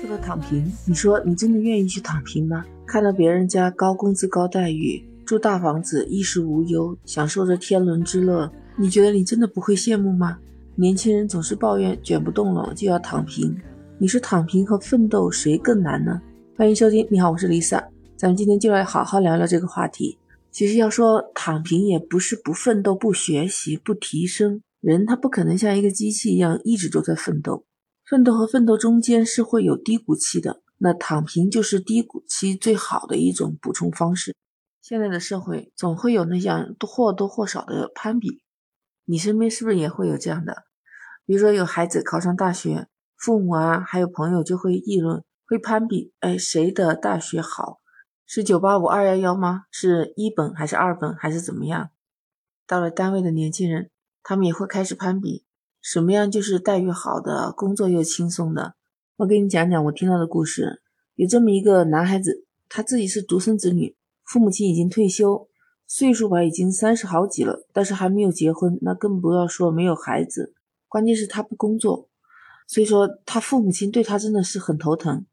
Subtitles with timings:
[0.00, 2.64] 说到躺平，你说你真的愿意去躺平吗？
[2.86, 10.38] 看到别人家高工资高待遇，住大房子，衣食无忧，享受着天伦之乐，你觉得你真的不会羡慕吗？
[10.74, 13.54] 年轻人总是抱怨卷不动了就要躺平，
[13.98, 16.18] 你说躺平和奋斗谁更难呢？
[16.56, 17.84] 欢迎收听，你好，我是 Lisa，
[18.16, 20.16] 咱们今天就来好好聊聊这个话题。
[20.50, 27.64] 其实要说躺平，也不是不奋斗、不学习、不提升，人他不可能像一个机器一样一直都在奋斗。
[28.10, 34.34] 奋斗和奋斗中间是会有低谷期的，那躺平就是低谷期最好的一种补充方式。
[34.82, 38.42] 现在的社会总会有那样或多或少的攀比，
[39.04, 40.64] 你身边是不是也会有这样的？
[41.24, 47.78] 比如说有孩子考上大学，父母啊还有朋友就会议论，会攀比，哎，谁的大学好？
[48.26, 49.66] 是九八五二幺幺吗？
[49.70, 51.90] 是一本还是二本还是怎么样？
[52.66, 53.88] 到了单位的年轻人，
[54.24, 55.44] 他们也会开始攀比。
[55.82, 58.74] 什么样就是待遇好的，工作又轻松的？
[59.16, 60.82] 我给你讲讲我听到的故事。
[61.14, 65.48] 有这么一个男孩子，他自己是独生子女，父母亲已经退休，
[65.86, 70.54] 岁数吧已经三十好几了，但是还没有结婚，那更不要说没有孩子。
[70.86, 72.08] 关键是他不工作，
[72.66, 75.24] 所以说他父母亲对他真的是很头疼。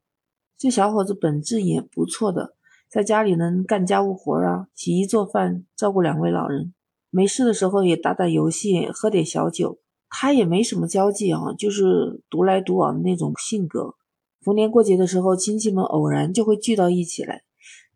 [0.57, 2.55] 这小伙子本质也不错的，
[2.89, 6.73] 在家里能干家务活啊，洗衣做饭，照顾两位老人，
[7.09, 9.79] 没事的时候也打打游戏，喝点小酒。
[10.09, 13.95] 他也没什么交际啊，就是独来独往的那种性格。
[14.43, 17.41] 逢年过节的时候，亲戚们偶然就会聚到一起来，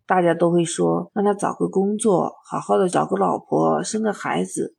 [0.06, 4.76] 大家都会说让他找个工作，好好的找个老婆，生个孩子。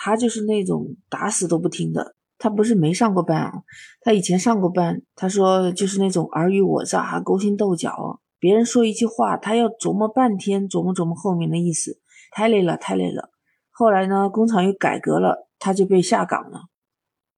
[0.00, 2.14] 他就是那种打死都不听的。
[2.38, 3.52] 他不是没上过班啊，
[4.00, 5.02] 他以前上过班。
[5.16, 11.98] 他说就是那种尔虞我诈、勾心斗角，别人说一句话，他要琢磨半天，琢磨琢磨后面的意思，
[12.30, 13.30] 太累了，太累了。
[13.78, 15.46] 后来呢，工厂又改革了。
[15.60, 16.62] 他就被下岗了。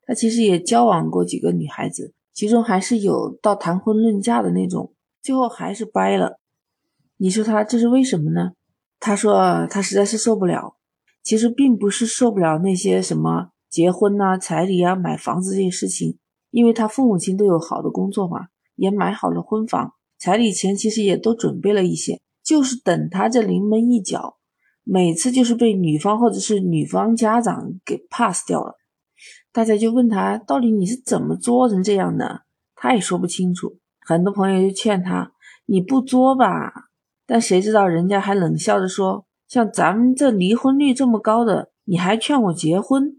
[0.07, 6.39] 他其实也交往过几个女孩子，其中还是有到谈婚论嫁的那种，最后还是掰了。
[7.19, 8.53] 你说他这是为什么呢？
[8.99, 10.77] 他说他实在是受不了。
[11.23, 16.19] 其实并不是受不了那些什么结婚呐、彩礼啊、买房子这些事情，
[16.51, 18.47] 因为他父母亲都有好的工作嘛，
[18.77, 24.37] 也买好了婚房，彩礼钱其实也都准备了一些，就是等他这临门一脚。
[24.93, 28.75] 每次就是被女方或者是女方家长给 pass 掉了，
[29.53, 32.43] 大家就问他到底你是怎么作成这样的，
[32.75, 33.79] 他也说不清楚。
[34.01, 35.31] 很多朋友就劝他
[35.67, 36.73] 你不作吧，
[37.25, 43.13] 但谁知道人家还冷笑着说，像咱们这离婚率这么高的，你还劝我结婚？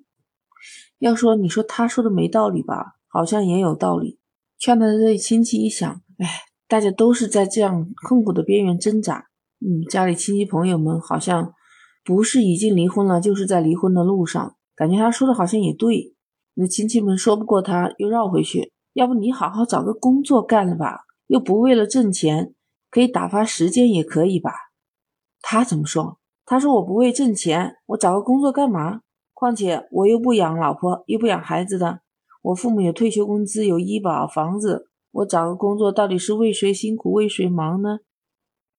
[1.00, 4.20] 要说你说他说的没道理吧，好像也有道理。
[4.60, 6.28] 劝他的这亲戚一想，哎，
[6.68, 9.28] 大家都是在这样痛苦的边缘挣扎，
[9.62, 11.54] 嗯，家里亲戚朋友们好像。
[12.04, 14.56] 不是已经离婚了，就是在离婚的路上。
[14.76, 16.16] 感觉他说的好像也对。
[16.56, 18.72] 那亲戚们说不过他，又绕回去。
[18.94, 22.54] 要不你好好找个工作干了吧，又不为了挣钱，
[22.90, 24.52] 可以打发时间也可以吧？
[25.42, 26.18] 他怎么说？
[26.46, 29.02] 他说我不为挣钱，我找个工作干嘛？
[29.34, 32.02] 况且我又不养老婆，又不养孩子的，
[32.42, 38.00] 我父母有退休工资，有医保，房子，我找个工作到底是为谁辛苦为谁忙呢？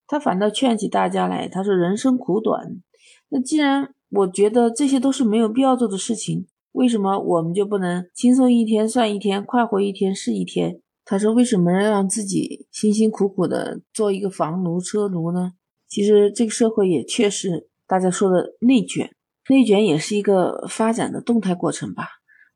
[0.07, 2.81] 他反倒劝起大家来，他说人生苦短。
[3.29, 10.79] 那既然我觉得这些都是没有必要做的事情，为什么我们就不能轻松一天算一天，快活一天是一天？
[11.05, 15.51] 他说：“为什么要让自己辛辛苦苦的做一个房奴、车奴呢？”
[15.89, 19.11] 其实这个社会也确实大家说的内卷，
[19.49, 22.07] 内卷也是一个发展的动态过程吧。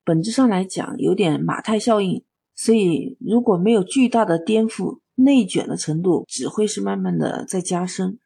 [0.06, 2.24] 本质上来讲，有点马太效应。
[2.56, 8.18] 所以如果没有巨大的颠覆，内卷的程度只会是慢慢的在加深。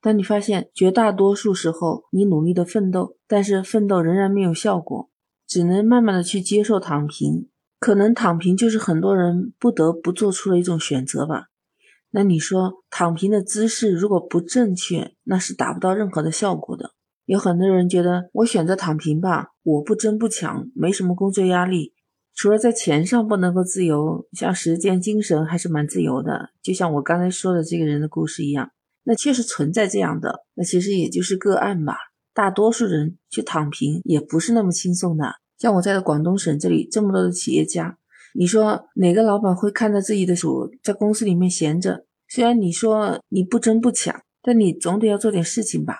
[0.00, 5.10] 当你发现绝大多数时候你努力的奋斗，但是奋斗仍然没有效果，
[5.46, 7.48] 只能慢慢的去接受躺平。
[7.78, 11.48] 可能躺平就是很多人不得不做出的一种选择吧。
[12.10, 16.92] 那你说躺平的姿势如果不正确，那是达不到任何的效果的。
[17.24, 21.92] 有很多人觉得我选择躺平吧，我不争不抢，没什么工作压力，
[22.36, 26.50] 除了在钱上不能够自由，像时间、精神还是蛮自由的。
[26.62, 28.70] 就像我刚才说的这个人的故事一样。
[29.04, 31.96] 那确实存在这样的，那其实也就是个案吧。
[32.34, 35.32] 大多数人去躺平也不是那么轻松的。
[35.58, 37.96] 像我在的广东省这里这么多的企业家，
[38.34, 42.04] 你说哪个老板会看到自己的手在公司里面闲着？
[42.28, 45.96] 虽然你说你不争不抢，但你总得要做点事情吧。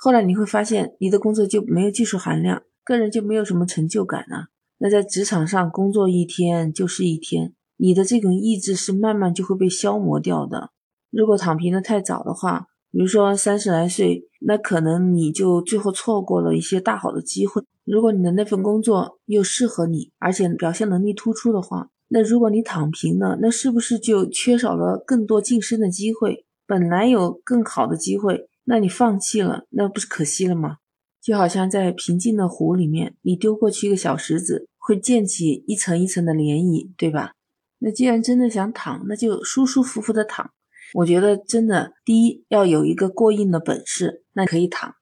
[0.00, 4.48] 后来你会发现，你的工作就没有技术含量，个人就没有什么成就感啊。
[4.78, 10.70] 那在职场上工作一天就是一天，你的这种意志是慢慢就会被消磨掉的。
[11.10, 17.62] 如果躺平的太早的话，比如说三十来岁，那可能你就最后错过了一些大好的机会。
[17.84, 26.44] 如果你的那份工作又适合你，而且表现能力突出的话，那如果你躺平了，那是不是就缺少了更多晋升的机会？
[26.66, 30.78] 本来有更好的机会，那你放弃了，那不是可惜了吗？
[31.26, 37.32] 就好像在平静的湖里面，你丢过去一个小石子，会溅起一层一层的涟漪，对吧？
[37.80, 40.52] 那既然真的想躺，那就舒舒服服的躺。
[40.94, 44.92] 我觉得真的，第一要有一个过硬的本事，那可以躺；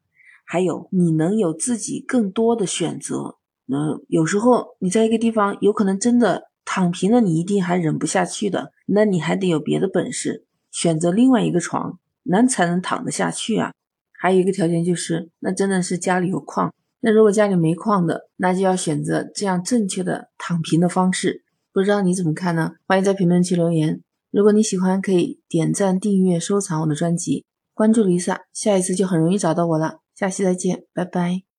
[0.46, 3.36] 还有你能有自己更多的选择。
[3.66, 13.72] 嗯，有时候你在一个地方有可能真的躺平了，你一定还忍不下去的，那你还得有别的本事，选择另外一个床，那才能躺得下去啊。
[14.24, 16.72] 还有一个条件就是，那真的是家里有矿。
[17.00, 21.44] 那如果家里没矿的，那就要选择这样正确的躺平的方式。
[21.74, 22.70] 不知道你怎么看呢？
[22.86, 24.00] 欢迎在评论区留言。
[24.30, 27.44] 如果你喜欢，可以点赞、订阅、收藏我的专辑，
[27.74, 29.98] 关注 Lisa，下一次就很容易找到我了。
[30.14, 31.53] 下期再见，拜拜。